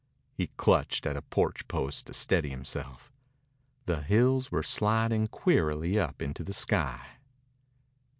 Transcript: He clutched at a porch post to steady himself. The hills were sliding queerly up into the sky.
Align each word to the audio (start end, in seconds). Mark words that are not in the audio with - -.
He 0.33 0.47
clutched 0.57 1.05
at 1.05 1.15
a 1.15 1.21
porch 1.21 1.67
post 1.67 2.07
to 2.07 2.15
steady 2.15 2.49
himself. 2.49 3.11
The 3.85 4.01
hills 4.01 4.51
were 4.51 4.63
sliding 4.63 5.27
queerly 5.27 5.99
up 5.99 6.23
into 6.23 6.43
the 6.43 6.53
sky. 6.53 7.01